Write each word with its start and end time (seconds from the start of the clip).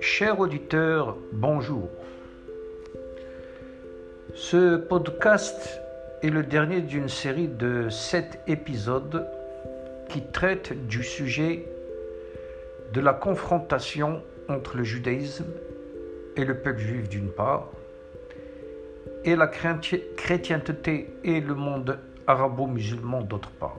Chers 0.00 0.40
auditeurs, 0.40 1.14
bonjour. 1.30 1.90
Ce 4.34 4.76
podcast 4.76 5.78
est 6.22 6.30
le 6.30 6.42
dernier 6.42 6.80
d'une 6.80 7.10
série 7.10 7.48
de 7.48 7.90
sept 7.90 8.40
épisodes 8.46 9.26
qui 10.08 10.22
traitent 10.22 10.86
du 10.86 11.02
sujet 11.02 11.66
de 12.94 13.00
la 13.02 13.12
confrontation 13.12 14.22
entre 14.48 14.78
le 14.78 14.84
judaïsme 14.84 15.52
et 16.34 16.46
le 16.46 16.56
peuple 16.56 16.80
juif 16.80 17.06
d'une 17.10 17.28
part, 17.28 17.68
et 19.26 19.36
la 19.36 19.48
chrétienté 19.48 21.10
et 21.24 21.40
le 21.42 21.54
monde 21.54 21.98
arabo-musulman 22.26 23.20
d'autre 23.20 23.50
part. 23.50 23.76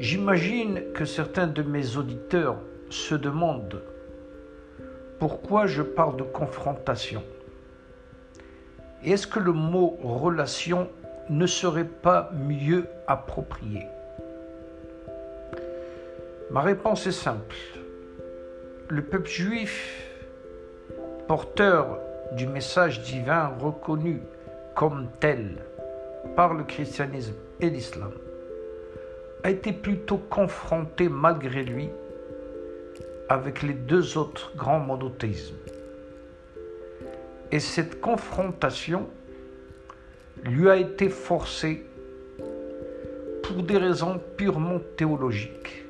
J'imagine 0.00 0.82
que 0.94 1.04
certains 1.04 1.46
de 1.46 1.62
mes 1.62 1.96
auditeurs 1.96 2.56
se 2.92 3.14
demandent 3.14 3.82
pourquoi 5.18 5.66
je 5.66 5.82
parle 5.82 6.16
de 6.16 6.22
confrontation. 6.22 7.22
Est-ce 9.04 9.26
que 9.26 9.40
le 9.40 9.52
mot 9.52 9.98
relation 10.02 10.88
ne 11.30 11.46
serait 11.46 11.84
pas 11.84 12.30
mieux 12.32 12.86
approprié? 13.06 13.86
Ma 16.50 16.60
réponse 16.60 17.06
est 17.06 17.12
simple. 17.12 17.56
Le 18.88 19.02
peuple 19.02 19.28
juif, 19.28 20.06
porteur 21.26 21.98
du 22.32 22.46
message 22.46 23.00
divin 23.02 23.52
reconnu 23.58 24.20
comme 24.74 25.08
tel 25.18 25.56
par 26.36 26.52
le 26.52 26.64
christianisme 26.64 27.34
et 27.60 27.70
l'islam, 27.70 28.12
a 29.44 29.50
été 29.50 29.72
plutôt 29.72 30.18
confronté 30.18 31.08
malgré 31.08 31.62
lui 31.62 31.88
avec 33.28 33.62
les 33.62 33.74
deux 33.74 34.18
autres 34.18 34.52
grands 34.56 34.80
monothéismes. 34.80 35.56
Et 37.50 37.60
cette 37.60 38.00
confrontation 38.00 39.08
lui 40.44 40.68
a 40.68 40.76
été 40.76 41.08
forcée 41.08 41.84
pour 43.42 43.62
des 43.62 43.76
raisons 43.76 44.20
purement 44.36 44.80
théologiques, 44.96 45.84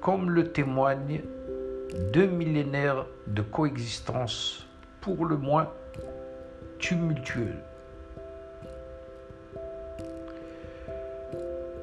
comme 0.00 0.30
le 0.30 0.50
témoignent 0.50 1.22
deux 2.12 2.26
millénaires 2.26 3.06
de 3.26 3.42
coexistence 3.42 4.66
pour 5.00 5.26
le 5.26 5.36
moins 5.36 5.70
tumultueux. 6.78 7.54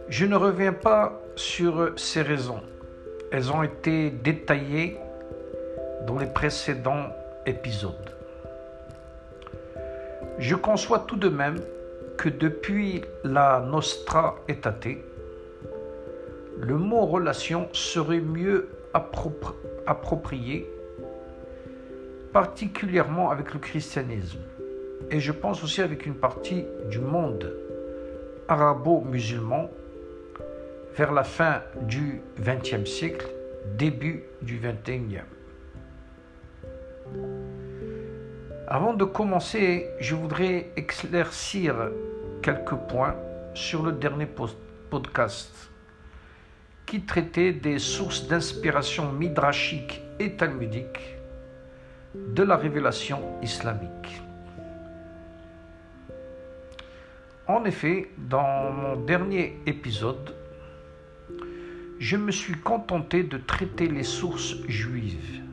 Je 0.09 0.25
ne 0.25 0.35
reviens 0.35 0.73
pas 0.73 1.21
sur 1.37 1.93
ces 1.95 2.21
raisons. 2.21 2.61
Elles 3.31 3.49
ont 3.51 3.63
été 3.63 4.09
détaillées 4.09 4.97
dans 6.05 6.19
les 6.19 6.25
précédents 6.25 7.07
épisodes. 7.45 8.11
Je 10.37 10.55
conçois 10.55 10.99
tout 10.99 11.15
de 11.15 11.29
même 11.29 11.61
que 12.17 12.27
depuis 12.27 13.01
la 13.23 13.61
Nostra 13.61 14.35
Aetate, 14.49 14.97
le 16.59 16.75
mot 16.77 17.05
relation 17.05 17.69
serait 17.71 18.19
mieux 18.19 18.67
approprié, 19.85 20.69
particulièrement 22.33 23.31
avec 23.31 23.53
le 23.53 23.59
christianisme, 23.59 24.39
et 25.09 25.19
je 25.21 25.31
pense 25.31 25.63
aussi 25.63 25.81
avec 25.81 26.05
une 26.05 26.15
partie 26.15 26.65
du 26.89 26.99
monde 26.99 27.53
arabo-musulman 28.47 29.69
vers 30.95 31.11
la 31.11 31.23
fin 31.23 31.61
du 31.81 32.21
XXe 32.39 32.89
siècle, 32.89 33.27
début 33.77 34.23
du 34.41 34.59
XXIe. 34.59 35.21
Avant 38.67 38.93
de 38.93 39.03
commencer, 39.03 39.89
je 39.99 40.15
voudrais 40.15 40.71
éclaircir 40.77 41.75
quelques 42.41 42.75
points 42.87 43.15
sur 43.53 43.83
le 43.83 43.91
dernier 43.91 44.27
podcast 44.89 45.69
qui 46.85 47.01
traitait 47.01 47.53
des 47.53 47.79
sources 47.79 48.27
d'inspiration 48.27 49.11
midrashique 49.11 50.01
et 50.19 50.35
talmudique 50.35 51.17
de 52.15 52.43
la 52.43 52.57
révélation 52.57 53.21
islamique. 53.41 54.21
En 57.47 57.65
effet, 57.65 58.09
dans 58.17 58.71
mon 58.71 58.95
dernier 58.95 59.57
épisode, 59.65 60.33
je 62.01 62.17
me 62.17 62.31
suis 62.31 62.55
contenté 62.55 63.21
de 63.21 63.37
traiter 63.37 63.87
les 63.87 64.01
sources 64.01 64.55
juives 64.67 65.43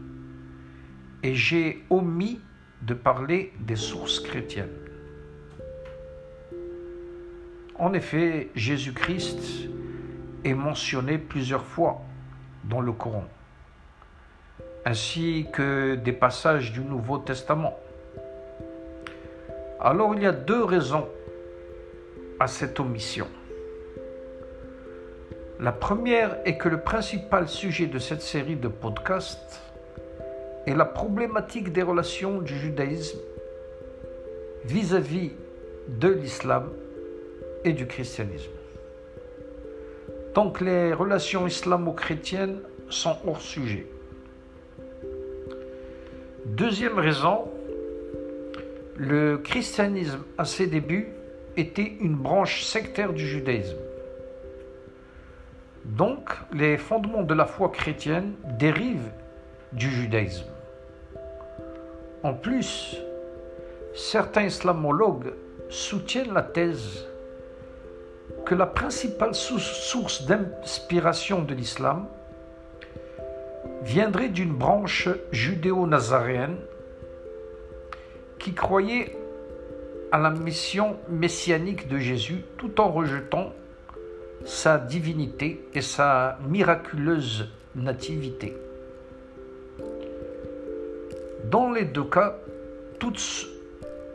et 1.22 1.34
j'ai 1.34 1.84
omis 1.90 2.40
de 2.80 2.94
parler 2.94 3.52
des 3.60 3.76
sources 3.76 4.18
chrétiennes. 4.18 4.72
En 7.74 7.92
effet, 7.92 8.48
Jésus-Christ 8.54 9.68
est 10.42 10.54
mentionné 10.54 11.18
plusieurs 11.18 11.66
fois 11.66 12.00
dans 12.64 12.80
le 12.80 12.92
Coran, 12.92 13.26
ainsi 14.86 15.48
que 15.52 15.96
des 15.96 16.12
passages 16.12 16.72
du 16.72 16.80
Nouveau 16.80 17.18
Testament. 17.18 17.78
Alors 19.80 20.14
il 20.14 20.22
y 20.22 20.26
a 20.26 20.32
deux 20.32 20.64
raisons 20.64 21.06
à 22.40 22.46
cette 22.46 22.80
omission. 22.80 23.26
La 25.60 25.72
première 25.72 26.38
est 26.44 26.56
que 26.56 26.68
le 26.68 26.78
principal 26.78 27.48
sujet 27.48 27.86
de 27.86 27.98
cette 27.98 28.22
série 28.22 28.54
de 28.54 28.68
podcasts 28.68 29.60
est 30.66 30.74
la 30.74 30.84
problématique 30.84 31.72
des 31.72 31.82
relations 31.82 32.40
du 32.40 32.56
judaïsme 32.56 33.18
vis-à-vis 34.64 35.32
de 35.88 36.10
l'islam 36.10 36.70
et 37.64 37.72
du 37.72 37.88
christianisme. 37.88 38.52
Donc 40.36 40.60
les 40.60 40.92
relations 40.92 41.48
islamo-chrétiennes 41.48 42.60
sont 42.88 43.16
hors 43.26 43.40
sujet. 43.40 43.86
Deuxième 46.46 47.00
raison, 47.00 47.50
le 48.96 49.38
christianisme 49.38 50.22
à 50.38 50.44
ses 50.44 50.68
débuts 50.68 51.08
était 51.56 51.94
une 52.00 52.14
branche 52.14 52.62
sectaire 52.62 53.12
du 53.12 53.26
judaïsme. 53.26 53.87
Donc, 55.84 56.30
les 56.52 56.76
fondements 56.76 57.22
de 57.22 57.34
la 57.34 57.46
foi 57.46 57.70
chrétienne 57.70 58.34
dérivent 58.58 59.10
du 59.72 59.90
judaïsme. 59.90 60.46
En 62.22 62.34
plus, 62.34 62.96
certains 63.94 64.44
islamologues 64.44 65.32
soutiennent 65.68 66.32
la 66.32 66.42
thèse 66.42 67.06
que 68.44 68.54
la 68.54 68.66
principale 68.66 69.34
source 69.34 70.26
d'inspiration 70.26 71.42
de 71.42 71.54
l'islam 71.54 72.06
viendrait 73.82 74.28
d'une 74.28 74.52
branche 74.52 75.08
judéo-nazaréenne 75.32 76.56
qui 78.38 78.54
croyait 78.54 79.16
à 80.12 80.18
la 80.18 80.30
mission 80.30 80.96
messianique 81.08 81.88
de 81.88 81.98
Jésus 81.98 82.42
tout 82.56 82.80
en 82.80 82.90
rejetant 82.90 83.52
sa 84.44 84.78
divinité 84.78 85.64
et 85.74 85.82
sa 85.82 86.38
miraculeuse 86.48 87.48
nativité. 87.74 88.56
Dans 91.44 91.72
les 91.72 91.84
deux 91.84 92.04
cas, 92.04 92.36
toute 92.98 93.20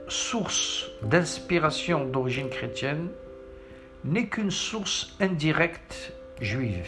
source 0.08 0.90
d'inspiration 1.02 2.06
d'origine 2.06 2.50
chrétienne 2.50 3.08
n'est 4.06 4.28
qu'une 4.28 4.52
source 4.52 5.16
indirecte 5.20 6.14
juive. 6.42 6.88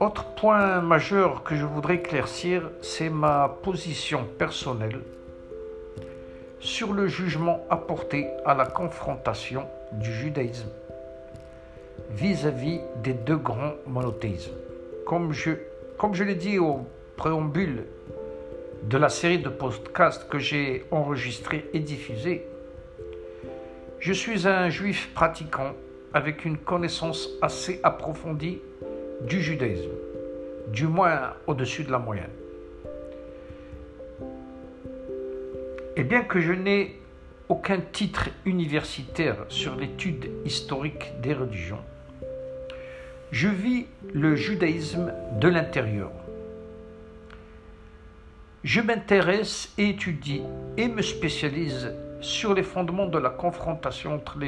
Autre 0.00 0.34
point 0.34 0.80
majeur 0.80 1.42
que 1.44 1.54
je 1.54 1.64
voudrais 1.64 1.96
éclaircir, 1.96 2.70
c'est 2.80 3.10
ma 3.10 3.48
position 3.62 4.24
personnelle 4.38 5.00
sur 6.62 6.92
le 6.92 7.08
jugement 7.08 7.66
apporté 7.70 8.28
à 8.46 8.54
la 8.54 8.66
confrontation 8.66 9.66
du 9.90 10.12
judaïsme 10.12 10.70
vis-à-vis 12.10 12.80
des 13.02 13.14
deux 13.14 13.36
grands 13.36 13.74
monothéismes. 13.86 14.54
Comme 15.04 15.32
je, 15.32 15.50
comme 15.98 16.14
je 16.14 16.22
l'ai 16.22 16.36
dit 16.36 16.60
au 16.60 16.86
préambule 17.16 17.84
de 18.84 18.96
la 18.96 19.08
série 19.08 19.40
de 19.40 19.48
podcasts 19.48 20.28
que 20.28 20.38
j'ai 20.38 20.84
enregistré 20.92 21.68
et 21.72 21.80
diffusé, 21.80 22.46
je 23.98 24.12
suis 24.12 24.46
un 24.46 24.70
juif 24.70 25.10
pratiquant 25.14 25.72
avec 26.14 26.44
une 26.44 26.58
connaissance 26.58 27.28
assez 27.42 27.80
approfondie 27.82 28.60
du 29.22 29.42
judaïsme, 29.42 29.90
du 30.68 30.86
moins 30.86 31.32
au-dessus 31.48 31.82
de 31.82 31.90
la 31.90 31.98
moyenne. 31.98 32.30
Et 36.02 36.04
bien 36.04 36.24
que 36.24 36.40
je 36.40 36.52
n'ai 36.52 37.00
aucun 37.48 37.78
titre 37.78 38.28
universitaire 38.44 39.36
sur 39.48 39.76
l'étude 39.76 40.32
historique 40.44 41.12
des 41.22 41.32
religions, 41.32 41.78
Je 43.30 43.46
vis 43.46 43.86
le 44.12 44.34
judaïsme 44.34 45.12
de 45.38 45.46
l'intérieur. 45.46 46.10
Je 48.64 48.80
m'intéresse 48.80 49.72
et 49.78 49.90
étudie 49.90 50.42
et 50.76 50.88
me 50.88 51.02
spécialise 51.02 51.94
sur 52.20 52.52
les 52.52 52.64
fondements 52.64 53.06
de 53.06 53.18
la 53.18 53.30
confrontation 53.30 54.16
entre, 54.16 54.38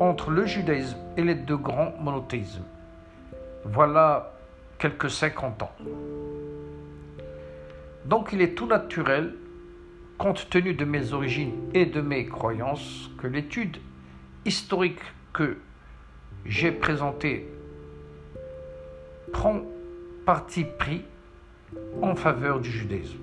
entre 0.00 0.30
le 0.30 0.46
judaïsme 0.46 0.96
et 1.18 1.24
les 1.24 1.34
deux 1.34 1.58
grands 1.58 1.92
monothéismes. 2.00 2.64
Voilà 3.66 4.32
quelques 4.78 5.10
50 5.10 5.62
ans. 5.62 5.72
Donc 8.06 8.30
il 8.32 8.40
est 8.40 8.54
tout 8.54 8.66
naturel, 8.66 9.34
compte 10.20 10.50
tenu 10.50 10.74
de 10.74 10.84
mes 10.84 11.14
origines 11.14 11.54
et 11.72 11.86
de 11.86 12.02
mes 12.02 12.26
croyances, 12.26 13.10
que 13.16 13.26
l'étude 13.26 13.78
historique 14.44 15.00
que 15.32 15.56
j'ai 16.44 16.72
présentée 16.72 17.48
prend 19.32 19.62
parti 20.26 20.66
pris 20.78 21.04
en 22.02 22.14
faveur 22.14 22.60
du 22.60 22.70
judaïsme. 22.70 23.16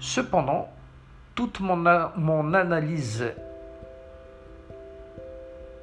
Cependant, 0.00 0.70
toute 1.34 1.60
mon, 1.60 1.76
mon 2.16 2.54
analyse 2.54 3.26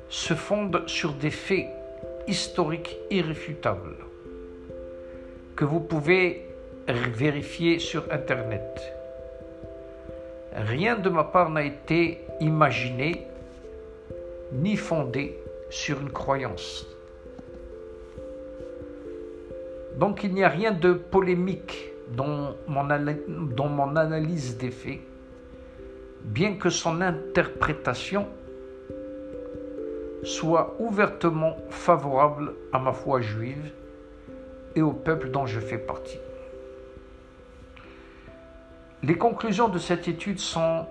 se 0.09 0.33
fonde 0.33 0.81
sur 0.87 1.13
des 1.13 1.29
faits 1.29 1.67
historiques 2.27 2.97
irréfutables 3.11 3.97
que 5.55 5.63
vous 5.63 5.79
pouvez 5.79 6.43
vérifier 6.87 7.77
sur 7.77 8.11
Internet. 8.11 9.02
Rien 10.55 10.97
de 10.97 11.09
ma 11.09 11.23
part 11.23 11.49
n'a 11.49 11.63
été 11.63 12.19
imaginé 12.39 13.25
ni 14.51 14.75
fondé 14.75 15.39
sur 15.71 15.99
une 15.99 16.11
croyance. 16.11 16.85
Donc 19.97 20.23
il 20.23 20.33
n'y 20.33 20.43
a 20.43 20.49
rien 20.49 20.71
de 20.71 20.93
polémique 20.93 21.89
dans 22.15 22.55
mon, 22.67 23.95
analyse 23.95 24.57
des 24.57 24.69
faits, 24.69 24.99
bien 26.21 26.55
que 26.55 26.69
son 26.69 27.01
interprétation 27.01 28.27
soit 30.23 30.75
ouvertement 30.79 31.57
favorable 31.69 32.53
à 32.71 32.77
ma 32.79 32.93
foi 32.93 33.21
juive 33.21 33.71
et 34.75 34.83
au 34.83 34.91
peuple 34.91 35.29
dont 35.29 35.47
je 35.47 35.59
fais 35.59 35.79
partie. 35.79 36.19
Les 39.05 39.15
conclusions 39.15 39.67
de 39.67 39.79
cette 39.79 40.07
étude 40.07 40.39
sont 40.39 40.85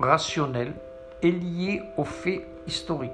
rationnelles 0.00 0.74
et 1.22 1.30
liées 1.30 1.80
aux 1.96 2.04
faits 2.04 2.44
historiques. 2.66 3.12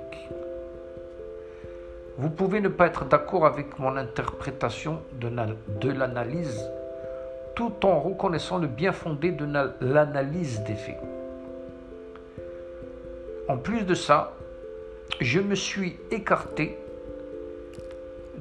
Vous 2.17 2.31
pouvez 2.31 2.63
ne 2.63 2.69
pas 2.69 2.87
être 2.87 3.05
d'accord 3.05 3.45
avec 3.45 3.79
mon 3.79 3.95
interprétation 3.99 5.03
de 5.21 5.91
l'analyse 5.91 6.71
tout 7.55 7.85
en 7.85 8.01
reconnaissant 8.01 8.57
le 8.57 8.69
bien 8.69 8.93
fondé 8.93 9.33
de 9.33 9.47
l'analyse 9.83 10.63
des 10.63 10.77
faits. 10.77 11.01
En 13.49 13.59
plus 13.59 13.85
de 13.85 13.95
ça, 13.95 14.33
je 15.21 15.41
me 15.41 15.55
suis 15.55 15.99
écarté 16.11 16.79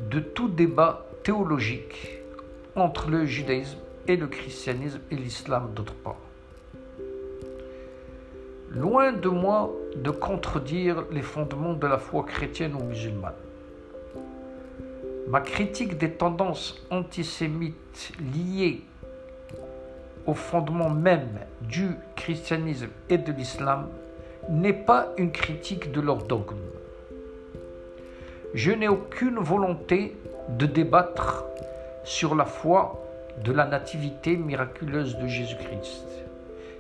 de 0.09 0.21
tout 0.21 0.47
débat 0.47 1.05
théologique 1.23 2.21
entre 2.77 3.09
le 3.09 3.25
judaïsme 3.25 3.79
et 4.07 4.15
le 4.15 4.27
christianisme 4.27 4.99
et 5.11 5.15
l'islam 5.15 5.71
d'autre 5.75 5.93
part. 5.93 6.19
Loin 8.69 9.11
de 9.11 9.29
moi 9.29 9.71
de 9.95 10.11
contredire 10.11 11.03
les 11.11 11.21
fondements 11.21 11.73
de 11.73 11.87
la 11.87 11.97
foi 11.97 12.23
chrétienne 12.23 12.73
ou 12.75 12.83
musulmane. 12.83 13.33
Ma 15.27 15.41
critique 15.41 15.97
des 15.97 16.11
tendances 16.11 16.85
antisémites 16.89 18.13
liées 18.33 18.81
au 20.25 20.33
fondement 20.33 20.89
même 20.89 21.39
du 21.61 21.89
christianisme 22.15 22.89
et 23.09 23.17
de 23.17 23.31
l'islam 23.31 23.89
n'est 24.49 24.73
pas 24.73 25.09
une 25.17 25.31
critique 25.31 25.91
de 25.91 26.01
leur 26.01 26.23
dogme. 26.23 26.57
Je 28.53 28.71
n'ai 28.71 28.87
aucune 28.87 29.39
volonté 29.39 30.15
de 30.49 30.65
débattre 30.65 31.45
sur 32.03 32.35
la 32.35 32.45
foi 32.45 33.01
de 33.43 33.51
la 33.51 33.65
nativité 33.65 34.35
miraculeuse 34.35 35.17
de 35.17 35.27
Jésus-Christ, 35.27 36.05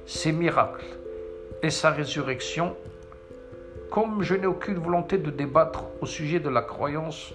ses 0.05 0.31
miracles 0.31 0.85
et 1.63 1.69
sa 1.69 1.91
résurrection, 1.91 2.75
comme 3.89 4.21
je 4.23 4.35
n'ai 4.35 4.47
aucune 4.47 4.77
volonté 4.77 5.17
de 5.17 5.31
débattre 5.31 5.85
au 6.01 6.05
sujet 6.05 6.39
de 6.39 6.49
la 6.49 6.61
croyance 6.61 7.33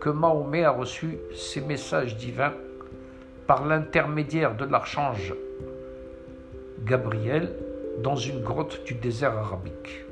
que 0.00 0.10
Mahomet 0.10 0.64
a 0.64 0.70
reçu 0.70 1.18
ses 1.34 1.60
messages 1.60 2.16
divins 2.16 2.54
par 3.46 3.66
l'intermédiaire 3.66 4.56
de 4.56 4.64
l'archange 4.64 5.34
Gabriel 6.84 7.54
dans 8.02 8.16
une 8.16 8.42
grotte 8.42 8.84
du 8.84 8.94
désert 8.94 9.36
arabique. 9.36 10.04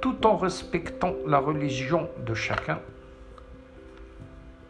Tout 0.00 0.26
en 0.26 0.36
respectant 0.36 1.14
la 1.26 1.38
religion 1.38 2.08
de 2.26 2.34
chacun, 2.34 2.78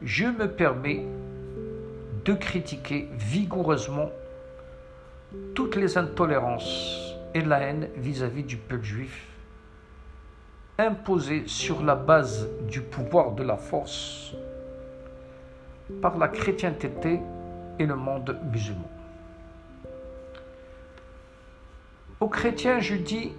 je 0.03 0.26
me 0.26 0.49
permets 0.49 1.05
de 2.29 2.35
critiquer 2.35 3.09
vigoureusement 3.13 4.11
toutes 5.55 5.77
les 5.77 5.97
intolérances 5.97 7.15
et 7.33 7.41
la 7.41 7.61
haine 7.61 7.89
vis-à-vis 7.97 8.43
du 8.43 8.59
peuple 8.59 8.85
juif, 8.85 9.29
imposées 10.77 11.45
sur 11.47 11.83
la 11.83 11.95
base 11.95 12.47
du 12.69 12.83
pouvoir 12.83 13.33
de 13.33 13.43
la 13.43 13.57
force 13.57 14.35
par 16.03 16.19
la 16.19 16.29
chrétienté 16.29 17.19
et 17.79 17.87
le 17.87 17.97
monde 17.97 18.39
musulman. 18.53 18.91
Aux 22.21 22.29
chrétiens, 22.29 22.79
je 22.79 22.97
dis, 22.97 23.33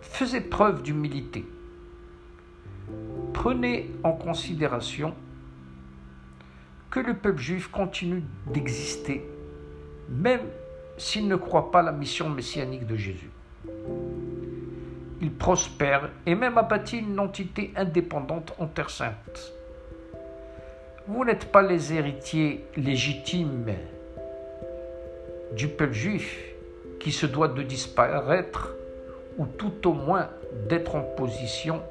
faisez 0.00 0.40
preuve 0.40 0.82
d'humilité. 0.82 1.44
Prenez 3.34 3.90
en 4.04 4.12
considération 4.12 5.14
que 6.90 7.00
le 7.00 7.14
peuple 7.14 7.40
juif 7.40 7.68
continue 7.68 8.22
d'exister, 8.46 9.22
même 10.08 10.40
s'il 10.96 11.28
ne 11.28 11.36
croit 11.36 11.70
pas 11.70 11.82
la 11.82 11.92
mission 11.92 12.28
messianique 12.28 12.86
de 12.86 12.96
Jésus. 12.96 13.30
Il 15.20 15.32
prospère 15.32 16.10
et 16.26 16.34
même 16.34 16.58
a 16.58 16.62
bâti 16.62 16.98
une 16.98 17.18
entité 17.18 17.72
indépendante 17.76 18.54
en 18.58 18.66
Terre 18.66 18.90
Sainte. 18.90 19.52
Vous 21.06 21.24
n'êtes 21.24 21.50
pas 21.50 21.62
les 21.62 21.92
héritiers 21.92 22.64
légitimes 22.76 23.74
du 25.56 25.68
peuple 25.68 25.92
juif 25.92 26.38
qui 27.00 27.12
se 27.12 27.26
doit 27.26 27.48
de 27.48 27.62
disparaître 27.62 28.74
ou 29.38 29.46
tout 29.46 29.88
au 29.88 29.92
moins 29.92 30.28
d'être 30.68 30.94
en 30.94 31.02
position 31.02 31.82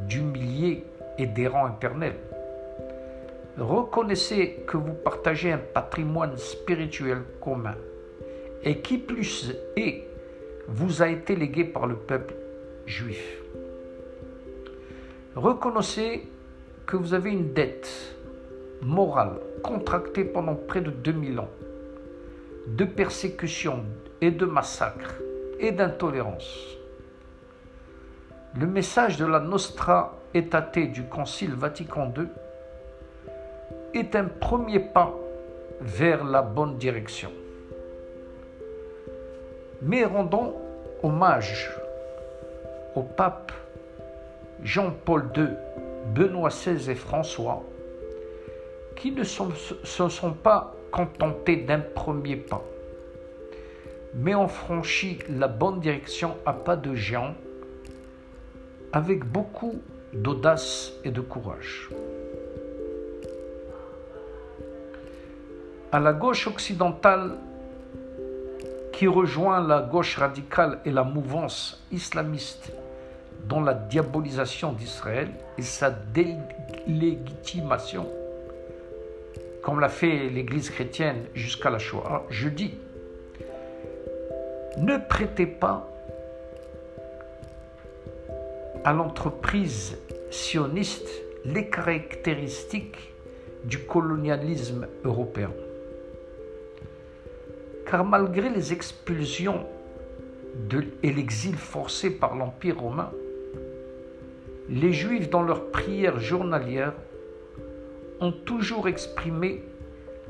d'humilier 0.00 0.84
et 1.18 1.26
d'errant 1.26 1.68
éternel. 1.68 2.14
Reconnaissez 3.58 4.64
que 4.66 4.76
vous 4.78 4.94
partagez 4.94 5.52
un 5.52 5.58
patrimoine 5.58 6.38
spirituel 6.38 7.18
commun 7.40 7.76
et 8.64 8.78
qui 8.78 8.96
plus 8.98 9.52
est 9.76 10.04
vous 10.68 11.02
a 11.02 11.08
été 11.08 11.36
légué 11.36 11.64
par 11.64 11.86
le 11.86 11.96
peuple 11.96 12.34
juif. 12.86 13.42
Reconnaissez 15.36 16.28
que 16.86 16.96
vous 16.96 17.12
avez 17.14 17.30
une 17.30 17.52
dette 17.52 18.16
morale 18.80 19.38
contractée 19.62 20.24
pendant 20.24 20.54
près 20.54 20.80
de 20.80 20.90
2000 20.90 21.40
ans 21.40 21.50
de 22.66 22.84
persécution 22.84 23.84
et 24.20 24.30
de 24.30 24.46
massacres 24.46 25.16
et 25.58 25.72
d'intolérance. 25.72 26.76
Le 28.58 28.66
message 28.66 29.16
de 29.16 29.26
la 29.26 29.40
Nostra 29.40 30.18
Aetate 30.34 30.92
du 30.92 31.04
Concile 31.04 31.54
Vatican 31.54 32.12
II 32.16 32.26
est 33.94 34.16
un 34.16 34.24
premier 34.24 34.80
pas 34.80 35.14
vers 35.80 36.24
la 36.24 36.42
bonne 36.42 36.76
direction. 36.76 37.30
Mais 39.82 40.04
rendons 40.04 40.54
hommage 41.02 41.70
au 42.94 43.02
pape 43.02 43.52
Jean-Paul 44.62 45.28
II, 45.36 45.48
Benoît 46.14 46.50
XVI 46.50 46.90
et 46.90 46.94
François, 46.94 47.64
qui 48.96 49.10
ne 49.10 49.24
se 49.24 50.08
sont 50.08 50.32
pas 50.32 50.74
contentés 50.92 51.56
d'un 51.56 51.80
premier 51.80 52.36
pas, 52.36 52.62
mais 54.14 54.34
ont 54.34 54.48
franchi 54.48 55.18
la 55.28 55.48
bonne 55.48 55.80
direction 55.80 56.36
à 56.46 56.52
pas 56.52 56.76
de 56.76 56.94
géant, 56.94 57.34
avec 58.92 59.24
beaucoup 59.24 59.82
d'audace 60.12 60.92
et 61.04 61.10
de 61.10 61.20
courage. 61.20 61.88
À 65.92 66.00
la 66.00 66.12
gauche 66.14 66.46
occidentale 66.46 67.32
qui 68.92 69.06
rejoint 69.06 69.66
la 69.66 69.82
gauche 69.82 70.16
radicale 70.16 70.78
et 70.86 70.90
la 70.90 71.04
mouvance 71.04 71.84
islamiste 71.92 72.72
dans 73.46 73.60
la 73.60 73.74
diabolisation 73.74 74.72
d'Israël 74.72 75.28
et 75.58 75.62
sa 75.62 75.90
délégitimation, 75.90 78.08
comme 79.62 79.80
l'a 79.80 79.90
fait 79.90 80.30
l'Église 80.30 80.70
chrétienne 80.70 81.26
jusqu'à 81.34 81.68
la 81.68 81.78
Shoah, 81.78 82.24
je 82.30 82.48
dis, 82.48 82.74
ne 84.78 84.96
prêtez 84.96 85.46
pas 85.46 85.86
à 88.84 88.94
l'entreprise 88.94 89.98
sioniste 90.30 91.10
les 91.44 91.68
caractéristiques 91.68 93.12
du 93.64 93.84
colonialisme 93.84 94.86
européen. 95.04 95.50
Car 97.92 98.06
malgré 98.06 98.48
les 98.48 98.72
expulsions 98.72 99.66
et 101.02 101.12
l'exil 101.12 101.56
forcé 101.56 102.08
par 102.08 102.34
l'Empire 102.36 102.80
romain, 102.80 103.10
les 104.70 104.94
Juifs, 104.94 105.28
dans 105.28 105.42
leurs 105.42 105.70
prières 105.70 106.18
journalières, 106.18 106.94
ont 108.18 108.32
toujours 108.32 108.88
exprimé 108.88 109.62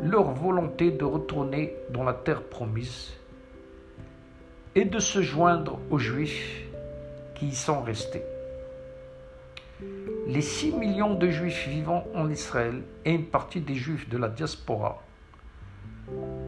leur 0.02 0.32
volonté 0.32 0.90
de 0.90 1.04
retourner 1.04 1.76
dans 1.90 2.02
la 2.02 2.14
terre 2.14 2.42
promise 2.42 3.12
et 4.74 4.84
de 4.84 4.98
se 4.98 5.22
joindre 5.22 5.78
aux 5.88 5.98
Juifs 5.98 6.64
qui 7.36 7.46
y 7.46 7.54
sont 7.54 7.80
restés. 7.82 8.24
Les 10.26 10.42
6 10.42 10.72
millions 10.72 11.14
de 11.14 11.28
Juifs 11.28 11.68
vivant 11.68 12.08
en 12.12 12.28
Israël 12.28 12.82
et 13.04 13.12
une 13.12 13.26
partie 13.26 13.60
des 13.60 13.76
Juifs 13.76 14.08
de 14.08 14.18
la 14.18 14.28
diaspora 14.28 15.00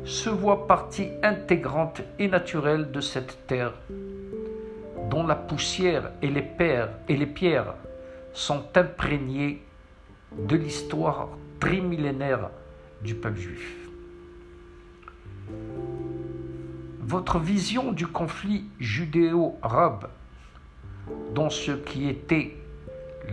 se 0.04 0.28
voient 0.28 0.66
partie 0.66 1.08
intégrante 1.22 2.02
et 2.18 2.28
naturelle 2.28 2.90
de 2.90 3.00
cette 3.00 3.46
terre 3.46 3.72
dont 5.10 5.26
la 5.26 5.34
poussière 5.34 6.10
et 6.20 6.28
les, 6.28 6.44
et 7.08 7.16
les 7.16 7.26
pierres 7.26 7.74
sont 8.32 8.64
imprégnées 8.74 9.62
de 10.36 10.56
l'histoire 10.56 11.28
trimillénaire 11.60 12.50
du 13.02 13.14
peuple 13.14 13.38
juif. 13.38 13.76
Votre 17.00 17.38
vision 17.38 17.92
du 17.92 18.06
conflit 18.06 18.64
judéo-arabe 18.80 20.08
dans 21.34 21.50
ce 21.50 21.72
qui 21.72 22.08
était 22.08 22.56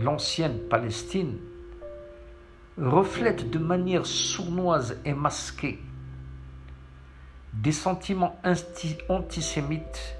l'ancienne 0.02 0.58
Palestine 0.70 1.36
reflète 2.78 3.50
de 3.50 3.58
manière 3.58 4.06
sournoise 4.06 5.00
et 5.04 5.14
masquée 5.14 5.78
des 7.52 7.72
sentiments 7.72 8.36
antisémites 9.08 10.16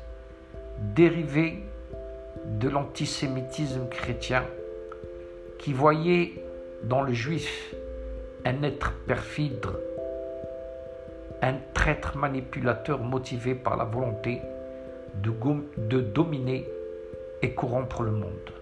dérivés 0.95 1.63
de 2.45 2.69
l'antisémitisme 2.69 3.89
chrétien 3.89 4.45
qui 5.59 5.73
voyait 5.73 6.45
dans 6.85 7.03
le 7.03 7.13
juif 7.13 7.75
un 8.45 8.63
être 8.63 8.93
perfide, 9.07 9.67
un 11.41 11.55
traître 11.73 12.17
manipulateur 12.17 12.99
motivé 12.99 13.55
par 13.55 13.77
la 13.77 13.85
volonté 13.85 14.43
de, 15.23 15.33
de 15.79 16.01
dominer 16.01 16.69
et 17.41 17.55
corrompre 17.55 18.03
le 18.03 18.11
monde. 18.11 18.53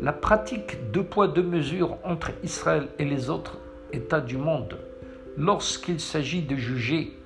La 0.00 0.12
pratique 0.12 0.90
deux 0.92 1.02
poids 1.02 1.28
deux 1.28 1.42
mesures 1.42 1.98
entre 2.04 2.30
Israël 2.42 2.88
et 2.98 3.04
les 3.04 3.28
autres 3.28 3.58
États 3.92 4.20
du 4.20 4.36
monde 4.36 4.78
lorsqu'il 5.36 6.00
s'agit 6.00 6.42
de 6.42 6.56
juger 6.56 7.16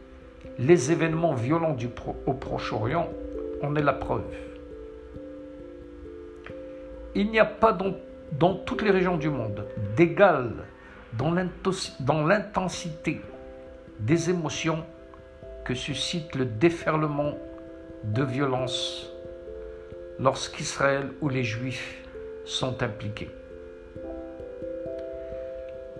les 0.58 0.92
événements 0.92 1.34
violents 1.34 1.76
au 2.26 2.32
Proche-Orient 2.34 3.08
en 3.62 3.76
est 3.76 3.82
la 3.82 3.92
preuve. 3.92 4.24
Il 7.14 7.30
n'y 7.30 7.38
a 7.38 7.44
pas 7.44 7.72
dans, 7.72 7.94
dans, 8.38 8.54
toutes 8.54 8.82
les 8.82 8.90
régions 8.90 9.16
du 9.16 9.28
monde 9.28 9.66
d'égal 9.96 10.52
dans 11.14 11.30
l'intensité 12.24 13.20
des 14.00 14.30
émotions 14.30 14.84
que 15.64 15.74
suscite 15.74 16.34
le 16.34 16.46
déferlement 16.46 17.34
de 18.04 18.24
violence 18.24 19.08
lorsqu'Israël 20.18 21.10
ou 21.20 21.28
les 21.28 21.44
Juifs 21.44 22.02
sont 22.44 22.82
impliqués. 22.82 23.30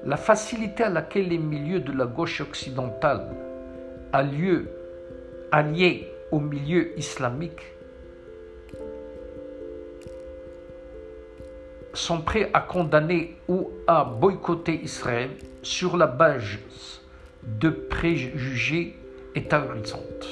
La 0.04 0.16
facilité 0.16 0.82
à 0.82 0.88
laquelle 0.88 1.28
les 1.28 1.38
milieux 1.38 1.78
de 1.78 1.92
la 1.92 2.06
gauche 2.06 2.40
occidentale 2.40 3.28
alliés 4.12 6.08
au 6.32 6.40
milieu 6.40 6.98
islamique 6.98 7.62
sont 11.94 12.22
prêts 12.22 12.50
à 12.52 12.60
condamner 12.60 13.36
ou 13.48 13.70
à 13.86 14.04
boycotter 14.04 14.80
Israël 14.82 15.30
sur 15.62 15.96
la 15.96 16.08
base 16.08 16.58
de 17.44 17.70
préjugés 17.70 18.96
est 19.34 19.52
ahurissante. 19.52 20.26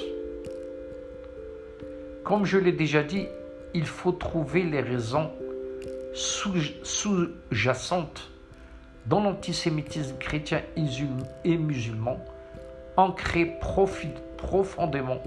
Comme 2.25 2.45
je 2.45 2.59
l'ai 2.59 2.73
déjà 2.73 3.05
dit, 3.05 3.27
il 3.75 3.87
faut 3.87 4.13
trouver 4.13 4.63
les 4.63 4.81
raisons 4.81 5.31
sous-jacentes 6.13 8.31
dans 9.07 9.23
l'antisémitisme 9.23 10.17
chrétien 10.19 10.63
et 11.45 11.57
musulman 11.57 12.19
ancré 12.97 13.59
profondément 14.37 15.23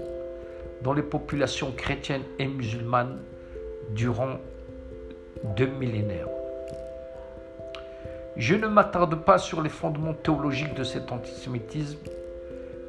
dans 0.82 0.92
les 0.92 1.02
populations 1.02 1.72
chrétiennes 1.72 2.22
et 2.38 2.46
musulmanes 2.46 3.18
durant 3.90 4.38
deux 5.56 5.66
millénaires. 5.66 6.28
Je 8.36 8.54
ne 8.54 8.66
m'attarde 8.66 9.14
pas 9.24 9.38
sur 9.38 9.62
les 9.62 9.70
fondements 9.70 10.14
théologiques 10.14 10.74
de 10.74 10.84
cet 10.84 11.12
antisémitisme 11.12 11.98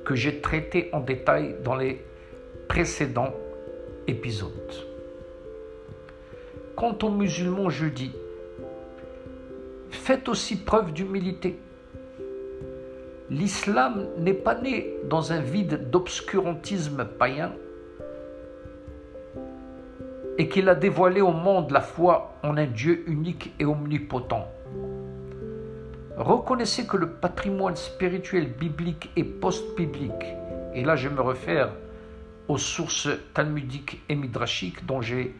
que 0.03 0.15
j'ai 0.15 0.41
traité 0.41 0.89
en 0.91 0.99
détail 0.99 1.55
dans 1.63 1.75
les 1.75 2.03
précédents 2.67 3.33
épisodes. 4.07 4.51
Quant 6.75 6.97
aux 7.03 7.11
musulmans, 7.11 7.69
je 7.69 7.85
dis, 7.85 8.11
faites 9.95 10.29
aussi 10.29 10.57
preuve 10.57 10.93
d'humilité 10.93 11.59
l'islam 13.29 14.07
n'est 14.17 14.33
pas 14.33 14.55
né 14.55 14.93
dans 15.09 15.33
un 15.33 15.39
vide 15.39 15.89
d'obscurantisme 15.89 17.05
païen 17.05 17.53
et 20.37 20.47
qu'il 20.49 20.69
a 20.69 20.75
dévoilé 20.75 21.21
au 21.21 21.31
monde 21.31 21.71
la 21.71 21.81
foi 21.81 22.35
en 22.43 22.57
un 22.57 22.65
Dieu 22.65 23.03
unique 23.07 23.53
et 23.59 23.65
omnipotent. 23.65 24.47
Reconnaissez 26.17 26.85
que 26.85 26.97
le 26.97 27.09
patrimoine 27.09 27.75
spirituel 27.75 28.47
biblique 28.47 29.09
et 29.15 29.23
post-biblique, 29.23 30.35
et 30.73 30.83
là 30.83 30.95
je 30.95 31.09
me 31.09 31.21
réfère 31.21 31.71
aux 32.47 32.57
sources 32.57 33.09
talmudiques 33.33 34.01
et 34.07 34.15
midrashiques 34.15 34.85
dont 34.85 35.01
j'ai 35.01 35.33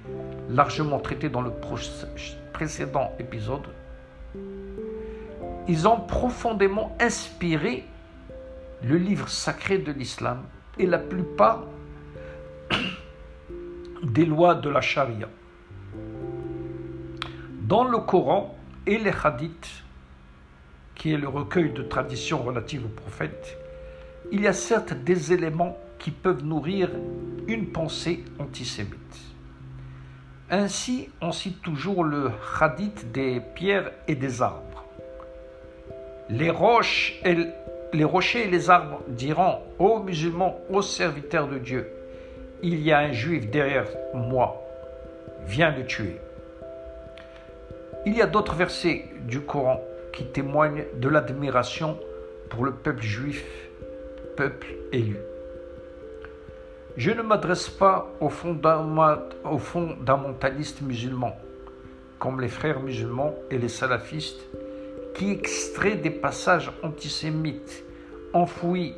largement 0.49 0.99
traité 0.99 1.29
dans 1.29 1.41
le 1.41 1.51
précédent 2.51 3.13
épisode, 3.19 3.67
ils 5.67 5.87
ont 5.87 5.99
profondément 5.99 6.95
inspiré 6.99 7.85
le 8.83 8.97
livre 8.97 9.29
sacré 9.29 9.77
de 9.77 9.91
l'islam 9.91 10.43
et 10.77 10.85
la 10.85 10.99
plupart 10.99 11.63
des 14.03 14.25
lois 14.25 14.55
de 14.55 14.69
la 14.69 14.81
charia. 14.81 15.27
Dans 17.61 17.83
le 17.83 17.97
Coran 17.97 18.55
et 18.85 18.97
les 18.97 19.13
hadiths, 19.23 19.83
qui 20.93 21.13
est 21.13 21.17
le 21.17 21.27
recueil 21.27 21.71
de 21.71 21.81
traditions 21.81 22.43
relatives 22.43 22.85
au 22.85 22.89
prophète, 22.89 23.57
il 24.31 24.41
y 24.41 24.47
a 24.47 24.53
certes 24.53 24.93
des 24.93 25.33
éléments 25.33 25.77
qui 25.97 26.11
peuvent 26.11 26.43
nourrir 26.43 26.89
une 27.47 27.67
pensée 27.67 28.23
antisémite. 28.39 28.95
Ainsi, 30.49 31.09
on 31.21 31.31
cite 31.31 31.61
toujours 31.61 32.03
le 32.03 32.31
hadith 32.59 33.11
des 33.11 33.41
pierres 33.55 33.91
et 34.07 34.15
des 34.15 34.41
arbres. 34.43 34.64
Les, 36.29 36.49
roches 36.49 37.21
les 37.93 38.03
rochers 38.03 38.47
et 38.47 38.49
les 38.49 38.69
arbres 38.69 39.01
diront 39.07 39.59
Ô 39.79 39.99
musulmans, 39.99 40.59
ô 40.69 40.81
serviteurs 40.81 41.47
de 41.47 41.57
Dieu, 41.57 41.89
il 42.63 42.81
y 42.81 42.91
a 42.91 42.99
un 42.99 43.11
juif 43.11 43.49
derrière 43.49 43.87
moi, 44.13 44.61
viens 45.45 45.75
le 45.75 45.85
tuer. 45.85 46.17
Il 48.05 48.15
y 48.15 48.21
a 48.21 48.27
d'autres 48.27 48.55
versets 48.55 49.05
du 49.27 49.41
Coran 49.41 49.81
qui 50.13 50.25
témoignent 50.25 50.85
de 50.95 51.09
l'admiration 51.09 51.97
pour 52.49 52.65
le 52.65 52.71
peuple 52.71 53.03
juif, 53.03 53.45
peuple 54.35 54.67
élu. 54.91 55.17
Je 56.97 57.11
ne 57.11 57.21
m'adresse 57.21 57.69
pas 57.69 58.11
aux, 58.21 58.29
fondamentalistes 58.29 60.81
musulmans, 60.81 61.37
comme 62.19 62.39
les 62.39 62.47
frères 62.47 62.79
musulmans 62.79 63.35
et 63.51 63.57
les 63.57 63.69
salafistes, 63.69 64.45
qui 65.15 65.31
extrait 65.31 65.95
des 65.95 66.09
passages 66.09 66.71
antisémites 66.83 67.83
enfouis 68.33 68.93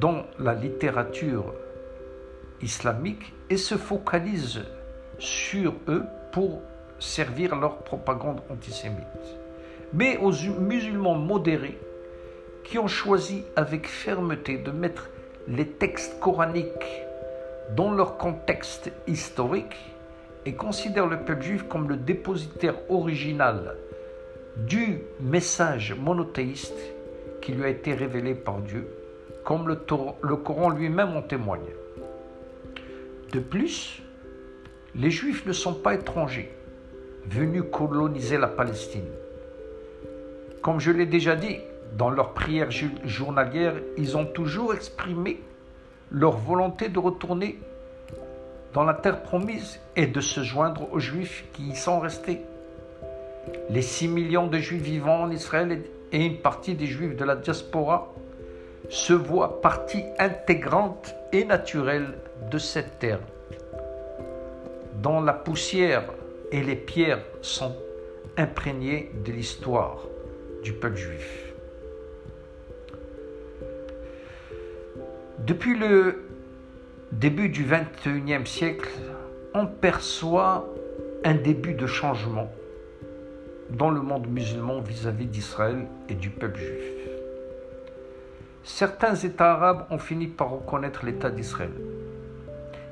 dans 0.00 0.26
la 0.40 0.54
littérature 0.54 1.54
islamique 2.60 3.32
et 3.48 3.56
se 3.56 3.76
focalise 3.76 4.60
sur 5.18 5.74
eux 5.86 6.02
pour 6.32 6.60
servir 6.98 7.54
leur 7.54 7.78
propagande 7.78 8.40
antisémite. 8.50 9.06
Mais 9.94 10.16
aux 10.18 10.32
musulmans 10.58 11.14
modérés 11.14 11.78
qui 12.64 12.78
ont 12.78 12.88
choisi 12.88 13.44
avec 13.54 13.86
fermeté 13.86 14.58
de 14.58 14.72
mettre 14.72 15.08
les 15.46 15.66
textes 15.66 16.18
coraniques 16.18 17.04
dans 17.76 17.92
leur 17.92 18.18
contexte 18.18 18.90
historique 19.06 19.76
et 20.44 20.54
considèrent 20.54 21.06
le 21.06 21.20
peuple 21.20 21.42
juif 21.42 21.62
comme 21.68 21.88
le 21.88 21.96
dépositaire 21.96 22.74
original 22.90 23.76
du 24.66 25.02
message 25.20 25.94
monothéiste 25.94 26.78
qui 27.40 27.52
lui 27.52 27.64
a 27.64 27.68
été 27.68 27.94
révélé 27.94 28.34
par 28.34 28.58
Dieu, 28.60 28.88
comme 29.44 29.68
le, 29.68 30.36
Coran 30.36 30.70
lui-même 30.70 31.16
en 31.16 31.22
témoigne. 31.22 31.60
De 33.32 33.38
plus, 33.38 34.02
les 34.94 35.10
Juifs 35.10 35.46
ne 35.46 35.52
sont 35.52 35.74
pas 35.74 35.94
étrangers, 35.94 36.52
venus 37.26 37.62
coloniser 37.70 38.36
la 38.36 38.48
Palestine. 38.48 39.08
Comme 40.60 40.80
je 40.80 40.90
l'ai 40.90 41.06
déjà 41.06 41.36
dit, 41.36 41.58
dans 41.96 42.10
leurs 42.10 42.34
prières 42.34 42.70
journalières, 43.04 43.76
ils 43.96 44.16
ont 44.16 44.26
toujours 44.26 44.74
exprimé 44.74 45.40
leur 46.10 46.36
volonté 46.36 46.88
de 46.88 46.98
retourner 46.98 47.60
dans 48.74 48.84
la 48.84 48.94
terre 48.94 49.22
promise 49.22 49.80
et 49.94 50.06
de 50.06 50.20
se 50.20 50.42
joindre 50.42 50.92
aux 50.92 50.98
Juifs 50.98 51.44
qui 51.52 51.68
y 51.68 51.76
sont 51.76 52.00
restés. 52.00 52.40
Les 53.70 53.82
6 53.82 54.08
millions 54.08 54.46
de 54.46 54.58
Juifs 54.58 54.82
vivant 54.82 55.22
en 55.22 55.30
Israël 55.30 55.82
et 56.12 56.24
une 56.24 56.38
partie 56.38 56.74
des 56.74 56.86
Juifs 56.86 57.16
de 57.16 57.24
la 57.24 57.36
diaspora 57.36 58.14
se 58.88 59.12
voient 59.12 59.60
partie 59.60 60.04
intégrante 60.18 61.14
et 61.32 61.44
naturelle 61.44 62.14
de 62.50 62.58
cette 62.58 62.98
terre, 62.98 63.20
dont 65.02 65.20
la 65.20 65.34
poussière 65.34 66.04
et 66.50 66.62
les 66.62 66.76
pierres 66.76 67.22
sont 67.42 67.74
imprégnées 68.36 69.10
de 69.24 69.32
l'histoire 69.32 70.06
du 70.62 70.72
peuple 70.72 70.96
juif. 70.96 71.52
Depuis 75.40 75.76
le 75.76 76.24
début 77.12 77.48
du 77.48 77.64
XXIe 77.64 78.46
siècle, 78.46 78.88
on 79.54 79.66
perçoit 79.66 80.66
un 81.24 81.34
début 81.34 81.74
de 81.74 81.86
changement 81.86 82.50
dans 83.70 83.90
le 83.90 84.00
monde 84.00 84.26
musulman 84.28 84.80
vis-à-vis 84.80 85.26
d'Israël 85.26 85.86
et 86.08 86.14
du 86.14 86.30
peuple 86.30 86.58
juif. 86.58 87.08
Certains 88.64 89.14
États 89.14 89.52
arabes 89.52 89.86
ont 89.90 89.98
fini 89.98 90.26
par 90.26 90.50
reconnaître 90.50 91.04
l'État 91.04 91.30
d'Israël, 91.30 91.72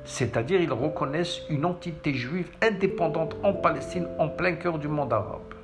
c'est-à-dire 0.04 0.60
ils 0.60 0.72
reconnaissent 0.72 1.40
une 1.50 1.64
entité 1.64 2.14
juive 2.14 2.50
indépendante 2.62 3.36
en 3.42 3.52
Palestine 3.52 4.08
en 4.18 4.28
plein 4.28 4.54
cœur 4.54 4.78
du 4.78 4.88
monde 4.88 5.12
arabe. 5.12 5.54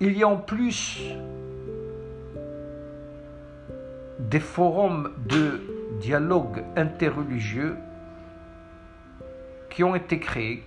Il 0.00 0.16
y 0.16 0.22
a 0.22 0.28
en 0.28 0.36
plus 0.36 1.00
des 4.18 4.40
forums 4.40 5.10
de 5.28 5.60
dialogue 6.00 6.64
interreligieux 6.76 7.76
qui 9.70 9.84
ont 9.84 9.94
été 9.94 10.18
créés 10.18 10.64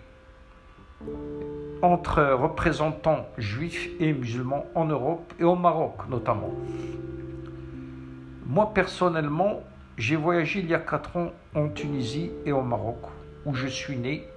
entre 1.81 2.23
représentants 2.33 3.27
juifs 3.37 3.89
et 3.99 4.13
musulmans 4.13 4.65
en 4.75 4.85
Europe 4.85 5.33
et 5.39 5.43
au 5.43 5.55
Maroc 5.55 5.93
notamment. 6.09 6.53
Moi 8.47 8.71
personnellement, 8.73 9.61
j'ai 9.97 10.15
voyagé 10.15 10.59
il 10.59 10.69
y 10.69 10.73
a 10.73 10.79
quatre 10.79 11.17
ans 11.17 11.31
en 11.55 11.69
Tunisie 11.69 12.31
et 12.45 12.51
au 12.51 12.61
Maroc, 12.61 12.99
où 13.45 13.53
je 13.53 13.67
suis 13.67 13.97
né 13.97 14.27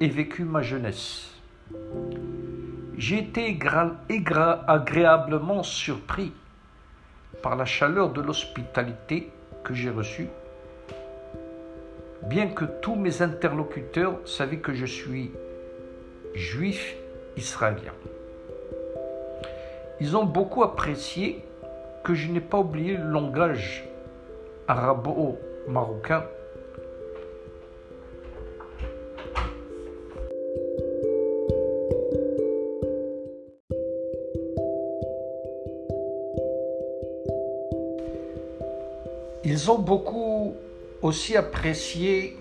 et 0.00 0.08
vécu 0.08 0.44
ma 0.44 0.62
jeunesse. 0.62 1.30
J'ai 2.96 3.18
été 3.18 3.58
agréablement 4.66 5.62
surpris 5.62 6.32
par 7.42 7.56
la 7.56 7.64
chaleur 7.64 8.10
de 8.10 8.20
l'hospitalité 8.20 9.30
que 9.64 9.74
j'ai 9.74 9.90
reçue, 9.90 10.28
bien 12.28 12.48
que 12.48 12.64
tous 12.64 12.94
mes 12.94 13.22
interlocuteurs 13.22 14.18
savaient 14.24 14.58
que 14.58 14.74
je 14.74 14.86
suis 14.86 15.30
juif 16.34 16.96
israélien. 17.36 17.92
Ils 20.00 20.16
ont 20.16 20.24
beaucoup 20.24 20.62
apprécié 20.62 21.44
que 22.04 22.14
je 22.14 22.30
n'ai 22.30 22.40
pas 22.40 22.58
oublié 22.58 22.96
le 22.96 23.04
langage 23.04 23.84
arabo-marocain 24.66 26.24
Ils 39.44 39.70
ont 39.70 39.78
beaucoup 39.78 40.54
aussi 41.02 41.36
apprécié 41.36 42.36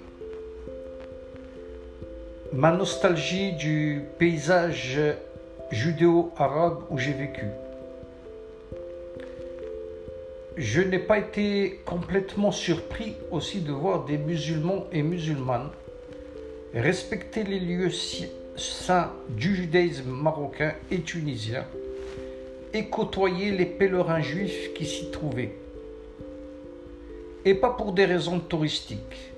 ma 2.53 2.71
nostalgie 2.71 3.53
du 3.53 4.01
paysage 4.19 4.99
judéo-arabe 5.71 6.83
où 6.89 6.97
j'ai 6.97 7.13
vécu. 7.13 7.45
Je 10.57 10.81
n'ai 10.81 10.99
pas 10.99 11.17
été 11.17 11.79
complètement 11.85 12.51
surpris 12.51 13.15
aussi 13.31 13.61
de 13.61 13.71
voir 13.71 14.03
des 14.03 14.17
musulmans 14.17 14.85
et 14.91 15.01
musulmanes 15.01 15.69
respecter 16.73 17.43
les 17.43 17.59
lieux 17.59 17.89
saints 18.57 19.11
du 19.29 19.55
judaïsme 19.55 20.11
marocain 20.11 20.73
et 20.91 21.01
tunisien 21.01 21.65
et 22.73 22.85
côtoyer 22.85 23.51
les 23.51 23.65
pèlerins 23.65 24.21
juifs 24.21 24.73
qui 24.73 24.85
s'y 24.85 25.09
trouvaient. 25.09 25.55
Et 27.45 27.53
pas 27.53 27.71
pour 27.71 27.93
des 27.93 28.05
raisons 28.05 28.39
touristiques, 28.39 29.30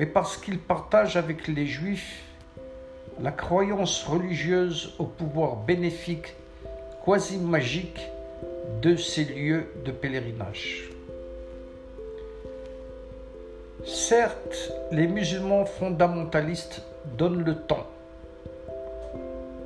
mais 0.00 0.06
parce 0.06 0.38
qu'ils 0.38 0.58
partagent 0.58 1.18
avec 1.18 1.46
les 1.46 1.66
juifs 1.66 2.24
la 3.20 3.32
croyance 3.32 4.02
religieuse 4.04 4.94
au 4.98 5.04
pouvoir 5.04 5.56
bénéfique, 5.56 6.34
quasi 7.04 7.36
magique 7.36 8.00
de 8.80 8.96
ces 8.96 9.24
lieux 9.26 9.66
de 9.84 9.90
pèlerinage. 9.90 10.88
Certes, 13.84 14.72
les 14.90 15.06
musulmans 15.06 15.66
fondamentalistes 15.66 16.82
donnent 17.18 17.44
le 17.44 17.56
temps 17.56 17.86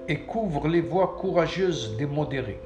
et 0.08 0.18
couvrent 0.18 0.66
les 0.66 0.80
voies 0.80 1.16
courageuses 1.16 1.96
des 1.96 2.06
modérés. 2.06 2.58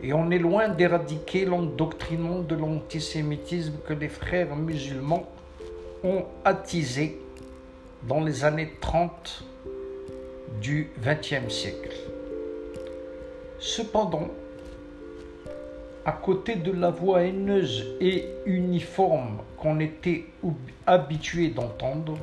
Et 0.00 0.12
on 0.12 0.30
est 0.30 0.38
loin 0.38 0.68
d'éradiquer 0.68 1.44
l'endoctrinement 1.44 2.38
de 2.38 2.54
l'antisémitisme 2.54 3.78
que 3.84 3.94
les 3.94 4.08
frères 4.08 4.54
musulmans 4.54 5.26
ont 6.04 6.26
attisé 6.44 7.18
dans 8.02 8.20
les 8.20 8.44
années 8.44 8.74
30 8.80 9.44
du 10.60 10.90
XXe 11.02 11.52
siècle. 11.52 11.96
Cependant, 13.58 14.28
à 16.04 16.12
côté 16.12 16.56
de 16.56 16.70
la 16.70 16.90
voix 16.90 17.22
haineuse 17.22 17.96
et 18.00 18.28
uniforme 18.44 19.38
qu'on 19.56 19.80
était 19.80 20.26
habitué 20.86 21.48
d'entendre, 21.48 22.18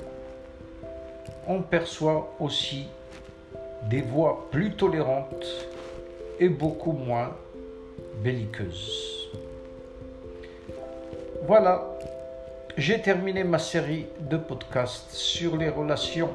on 1.48 1.64
perçoit 1.64 2.36
aussi 2.40 2.86
des 3.90 4.04
voix 4.04 4.48
plus 4.52 4.76
tolérantes 4.76 5.68
et 6.40 6.50
beaucoup 6.50 6.92
moins 6.92 7.36
belliqueuses. 8.24 9.32
Voilà, 11.48 11.84
j'ai 12.78 13.02
terminé 13.02 13.44
ma 13.44 13.60
série 13.60 14.06
de 14.20 14.38
podcasts 14.38 15.12
sur 15.12 15.58
les 15.58 15.70
relations 15.70 16.30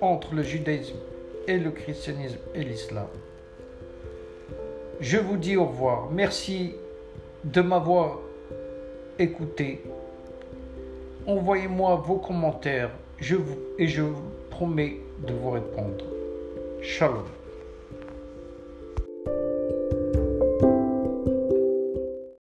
entre 0.00 0.34
le 0.34 0.42
judaïsme 0.42 0.96
et 1.46 1.58
le 1.58 1.70
christianisme 1.70 2.38
et 2.54 2.62
l'islam. 2.62 3.06
Je 5.00 5.18
vous 5.18 5.36
dis 5.36 5.56
au 5.56 5.66
revoir. 5.66 6.10
Merci 6.10 6.74
de 7.44 7.60
m'avoir 7.60 8.18
écouté. 9.18 9.82
Envoyez-moi 11.26 11.96
vos 11.96 12.16
commentaires 12.16 12.90
et 13.20 13.86
je 13.86 14.02
vous 14.02 14.22
promets 14.50 14.96
de 15.26 15.34
vous 15.34 15.50
répondre. 15.50 16.04
Shalom. 16.80 17.35